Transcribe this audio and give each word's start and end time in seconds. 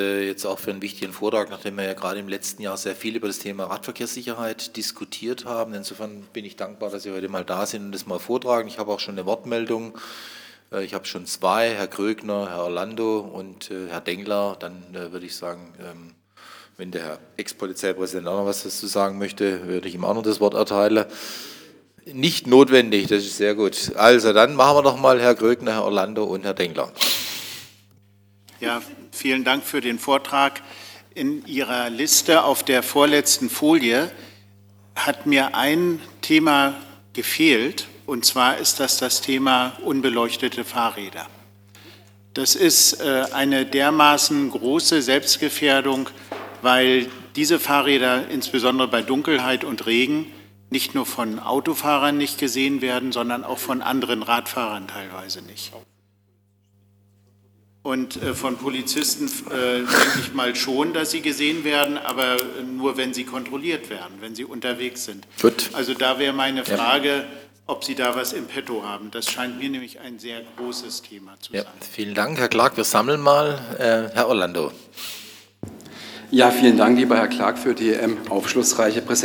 äh, 0.00 0.26
jetzt 0.26 0.44
auch 0.46 0.58
für 0.58 0.70
einen 0.70 0.82
wichtigen 0.82 1.12
Vortrag, 1.12 1.50
nachdem 1.50 1.76
wir 1.76 1.84
ja 1.84 1.92
gerade 1.94 2.18
im 2.18 2.28
letzten 2.28 2.62
Jahr 2.62 2.76
sehr 2.76 2.96
viel 2.96 3.14
über 3.16 3.26
das 3.26 3.38
Thema 3.38 3.64
Radverkehrssicherheit 3.64 4.76
diskutiert 4.76 5.44
haben. 5.44 5.74
Insofern 5.74 6.22
bin 6.32 6.44
ich 6.44 6.56
dankbar, 6.56 6.90
dass 6.90 7.02
Sie 7.04 7.12
heute 7.12 7.28
mal 7.28 7.44
da 7.44 7.66
sind 7.66 7.84
und 7.86 7.92
das 7.92 8.06
mal 8.06 8.18
vortragen. 8.18 8.68
Ich 8.68 8.78
habe 8.78 8.90
auch 8.92 9.00
schon 9.00 9.14
eine 9.14 9.26
Wortmeldung. 9.26 9.96
Äh, 10.72 10.84
Ich 10.84 10.94
habe 10.94 11.04
schon 11.04 11.26
zwei, 11.26 11.70
Herr 11.70 11.86
Krögner, 11.86 12.48
Herr 12.50 12.64
Orlando 12.64 13.20
und 13.20 13.70
äh, 13.70 13.88
Herr 13.88 14.00
Dengler. 14.00 14.56
Dann 14.58 14.82
würde 14.92 15.26
ich 15.26 15.36
sagen, 15.36 15.74
ähm, 15.78 16.14
wenn 16.76 16.90
der 16.90 17.02
Herr 17.02 17.18
Ex-Polizeipräsident 17.36 18.26
auch 18.26 18.38
noch 18.38 18.46
was 18.46 18.62
dazu 18.62 18.86
sagen 18.86 19.18
möchte, 19.18 19.66
würde 19.66 19.86
ich 19.88 19.94
ihm 19.94 20.04
auch 20.04 20.14
noch 20.14 20.22
das 20.22 20.40
Wort 20.40 20.54
erteilen. 20.54 21.04
Nicht 22.06 22.46
notwendig, 22.46 23.08
das 23.08 23.24
ist 23.24 23.36
sehr 23.36 23.54
gut. 23.54 23.92
Also 23.96 24.32
dann 24.32 24.54
machen 24.54 24.78
wir 24.78 24.82
noch 24.82 24.96
mal 24.96 25.20
Herr 25.20 25.34
Krögner, 25.34 25.74
Herr 25.74 25.84
Orlando 25.84 26.24
und 26.24 26.44
Herr 26.44 26.54
Dengler. 26.54 26.90
Ja, 28.60 28.82
vielen 29.10 29.42
Dank 29.42 29.64
für 29.64 29.80
den 29.80 29.98
Vortrag. 29.98 30.60
In 31.14 31.46
Ihrer 31.46 31.88
Liste 31.88 32.44
auf 32.44 32.62
der 32.62 32.82
vorletzten 32.82 33.48
Folie 33.48 34.10
hat 34.94 35.24
mir 35.24 35.54
ein 35.54 35.98
Thema 36.20 36.74
gefehlt, 37.14 37.88
und 38.04 38.26
zwar 38.26 38.58
ist 38.58 38.78
das 38.78 38.98
das 38.98 39.22
Thema 39.22 39.78
unbeleuchtete 39.82 40.64
Fahrräder. 40.64 41.26
Das 42.34 42.54
ist 42.54 43.00
äh, 43.00 43.24
eine 43.32 43.64
dermaßen 43.64 44.50
große 44.50 45.00
Selbstgefährdung, 45.00 46.10
weil 46.60 47.08
diese 47.36 47.58
Fahrräder 47.58 48.28
insbesondere 48.28 48.88
bei 48.88 49.00
Dunkelheit 49.00 49.64
und 49.64 49.86
Regen 49.86 50.26
nicht 50.68 50.94
nur 50.94 51.06
von 51.06 51.38
Autofahrern 51.38 52.18
nicht 52.18 52.38
gesehen 52.38 52.82
werden, 52.82 53.10
sondern 53.10 53.42
auch 53.42 53.58
von 53.58 53.80
anderen 53.80 54.22
Radfahrern 54.22 54.86
teilweise 54.86 55.40
nicht. 55.40 55.72
Und 57.82 58.22
äh, 58.22 58.34
von 58.34 58.58
Polizisten 58.58 59.26
äh, 59.50 59.78
denke 59.78 60.18
ich 60.20 60.34
mal 60.34 60.54
schon, 60.54 60.92
dass 60.92 61.10
sie 61.12 61.22
gesehen 61.22 61.64
werden, 61.64 61.96
aber 61.96 62.36
nur 62.76 62.98
wenn 62.98 63.14
sie 63.14 63.24
kontrolliert 63.24 63.88
werden, 63.88 64.16
wenn 64.20 64.34
sie 64.34 64.44
unterwegs 64.44 65.06
sind. 65.06 65.26
Gut. 65.40 65.70
Also 65.72 65.94
da 65.94 66.18
wäre 66.18 66.34
meine 66.34 66.64
Frage, 66.64 67.24
ob 67.66 67.84
Sie 67.84 67.94
da 67.94 68.14
was 68.16 68.32
im 68.32 68.46
Petto 68.46 68.82
haben. 68.82 69.10
Das 69.12 69.30
scheint 69.30 69.58
mir 69.58 69.70
nämlich 69.70 70.00
ein 70.00 70.18
sehr 70.18 70.42
großes 70.56 71.02
Thema 71.02 71.36
zu 71.40 71.54
Ja, 71.54 71.62
sein. 71.62 71.72
vielen 71.90 72.14
Dank, 72.14 72.36
Herr 72.38 72.48
Clark. 72.48 72.76
Wir 72.76 72.84
sammeln 72.84 73.20
mal. 73.20 73.58
Äh, 73.78 74.14
Herr 74.14 74.28
Orlando. 74.28 74.72
Ja, 76.32 76.50
vielen 76.50 76.76
Dank, 76.76 76.98
lieber 76.98 77.16
Herr 77.16 77.28
Clark, 77.28 77.58
für 77.58 77.74
die 77.74 77.90
ähm, 77.90 78.18
aufschlussreiche 78.28 79.02
Präsentation. 79.02 79.18